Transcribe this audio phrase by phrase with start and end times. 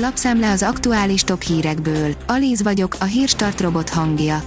[0.00, 2.14] Lapszemle az aktuális top hírekből.
[2.26, 4.42] Alíz vagyok, a hírstart robot hangja.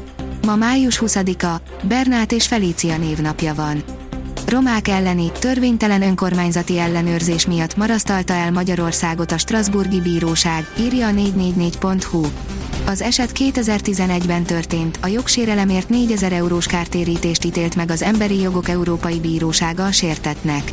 [0.45, 3.83] Ma május 20-a, Bernát és Felícia névnapja van.
[4.47, 12.25] Romák elleni, törvénytelen önkormányzati ellenőrzés miatt marasztalta el Magyarországot a Strasburgi Bíróság, írja a 444.hu.
[12.85, 19.19] Az eset 2011-ben történt, a jogsérelemért 4000 eurós kártérítést ítélt meg az Emberi Jogok Európai
[19.19, 20.71] Bírósága a sértetnek.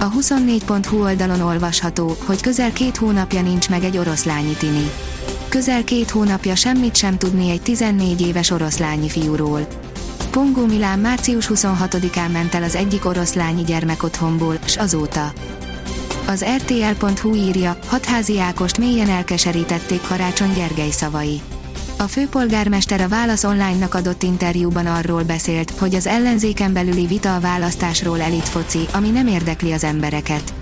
[0.00, 4.90] A 24.hu oldalon olvasható, hogy közel két hónapja nincs meg egy oroszlányi tini.
[5.48, 9.66] Közel két hónapja semmit sem tudni egy 14 éves oroszlányi fiúról.
[10.30, 15.32] Pongó Milán március 26-án ment el az egyik oroszlányi gyermek otthonból, s azóta.
[16.26, 21.40] Az RTL.hu írja, hatházi Ákost mélyen elkeserítették Karácsony Gergely szavai.
[22.00, 27.40] A főpolgármester a Válasz Online-nak adott interjúban arról beszélt, hogy az ellenzéken belüli vita a
[27.40, 30.54] választásról elit foci, ami nem érdekli az embereket.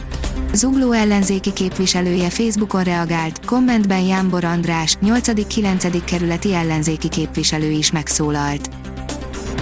[0.53, 6.03] Zugló ellenzéki képviselője Facebookon reagált, kommentben Jámbor András, 8.-9.
[6.05, 8.71] kerületi ellenzéki képviselő is megszólalt.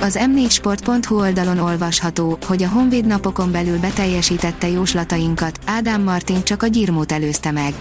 [0.00, 6.66] Az m4sport.hu oldalon olvasható, hogy a Honvéd napokon belül beteljesítette jóslatainkat, Ádám Martin csak a
[6.66, 7.74] gyirmót előzte meg.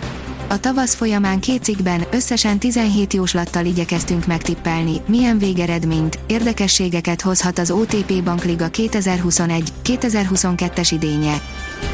[0.47, 7.71] A tavasz folyamán két cikkben összesen 17 jóslattal igyekeztünk megtippelni, milyen végeredményt, érdekességeket hozhat az
[7.71, 11.41] OTP Bankliga 2021-2022-es idénye.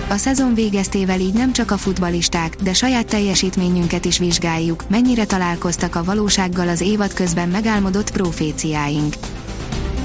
[0.10, 5.96] A szezon végeztével így nem csak a futbalisták, de saját teljesítményünket is vizsgáljuk, mennyire találkoztak
[5.96, 9.16] a valósággal az évad közben megálmodott proféciáink.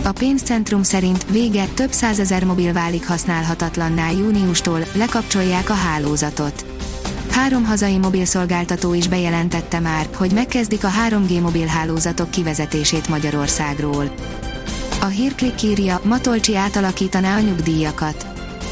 [0.03, 6.76] A pénzcentrum szerint vége több százezer mobil válik használhatatlanná júniustól, lekapcsolják a hálózatot.
[7.37, 14.15] Három hazai mobilszolgáltató is bejelentette már, hogy megkezdik a 3G mobilhálózatok kivezetését Magyarországról.
[15.01, 18.27] A hírklik írja, Matolcsi átalakítaná a nyugdíjakat.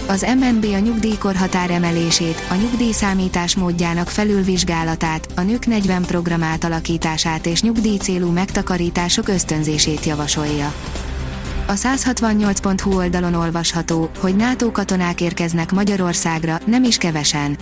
[0.06, 7.62] Az MNB a nyugdíjkorhatár emelését, a nyugdíjszámítás módjának felülvizsgálatát, a nők 40 program átalakítását és
[7.62, 10.74] nyugdíjcélú megtakarítások ösztönzését javasolja.
[11.66, 17.56] A 168.hu oldalon olvasható, hogy NATO katonák érkeznek Magyarországra, nem is kevesen.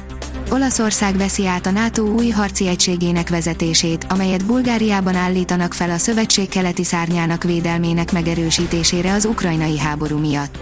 [0.53, 6.49] Olaszország veszi át a NATO új harci egységének vezetését, amelyet Bulgáriában állítanak fel a szövetség
[6.49, 10.59] keleti szárnyának védelmének megerősítésére az ukrajnai háború miatt.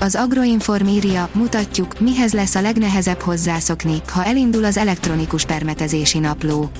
[0.00, 6.70] Az Agroinform írja, mutatjuk, mihez lesz a legnehezebb hozzászokni, ha elindul az elektronikus permetezési napló.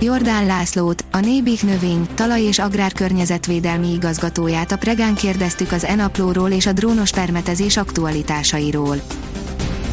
[0.00, 6.66] Jordán Lászlót, a Nébik növény, talaj és agrárkörnyezetvédelmi igazgatóját a Pregán kérdeztük az enaplóról és
[6.66, 8.96] a drónos permetezés aktualitásairól.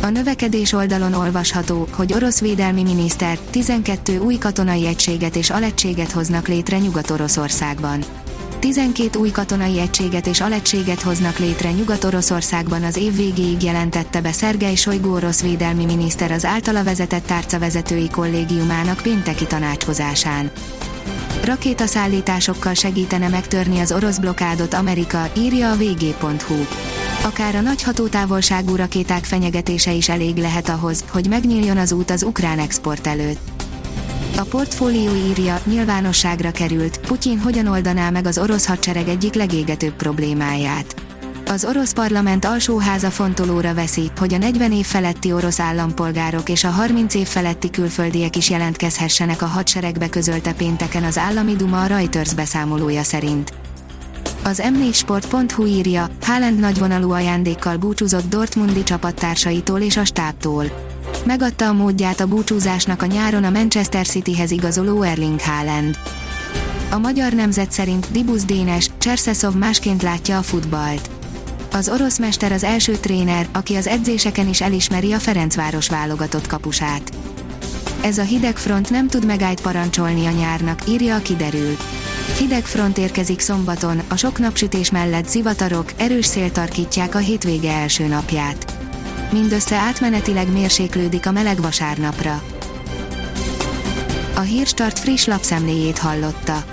[0.04, 6.48] A növekedés oldalon olvasható, hogy orosz védelmi miniszter 12 új katonai egységet és alegységet hoznak
[6.48, 8.04] létre Nyugat-Oroszországban.
[8.60, 14.76] 12 új katonai egységet és alegységet hoznak létre Nyugat-Oroszországban az év végéig jelentette be Szergej
[14.76, 20.52] Sojgu orosz védelmi miniszter az általa vezetett tárcavezetői kollégiumának pénteki tanácskozásán.
[21.44, 26.66] Rakétaszállításokkal segítene megtörni az orosz blokádot Amerika, írja a vg.hu.
[27.24, 32.24] Akár a nagy hatótávolságú rakéták fenyegetése is elég lehet ahhoz, hogy megnyíljon az út az
[32.24, 33.52] ukrán export előtt.
[34.38, 40.96] A portfólió írja, nyilvánosságra került, Putyin hogyan oldaná meg az orosz hadsereg egyik legégetőbb problémáját.
[41.46, 46.70] Az orosz parlament alsóháza fontolóra veszi, hogy a 40 év feletti orosz állampolgárok és a
[46.70, 52.34] 30 év feletti külföldiek is jelentkezhessenek a hadseregbe közölte pénteken az állami duma a Reuters
[52.34, 53.54] beszámolója szerint.
[54.44, 60.92] Az m4sport.hu írja, Haaland nagyvonalú ajándékkal búcsúzott Dortmundi csapattársaitól és a stábtól
[61.26, 65.98] megadta a módját a búcsúzásnak a nyáron a Manchester Cityhez igazoló Erling Haaland.
[66.92, 71.10] A magyar nemzet szerint Dibusz Dénes, Cserszeszov másként látja a futballt.
[71.74, 77.12] Az orosz mester az első tréner, aki az edzéseken is elismeri a Ferencváros válogatott kapusát.
[78.02, 81.78] Ez a hideg front nem tud megállt parancsolni a nyárnak, írja a kiderül.
[82.38, 88.08] Hideg front érkezik szombaton, a sok napsütés mellett zivatarok, erős szél tarkítják a hétvége első
[88.08, 88.74] napját
[89.34, 92.44] mindössze átmenetileg mérséklődik a meleg vasárnapra.
[94.36, 96.73] A Hírstart friss lapszemléjét hallotta.